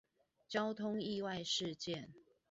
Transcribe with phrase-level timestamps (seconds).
[0.49, 2.11] 交通意外事件